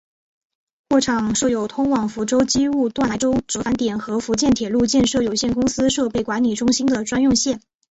[0.89, 7.61] 货场设有通往福州机务段来舟折返点和福建铁路建设有限公司设备管理中心的专用线。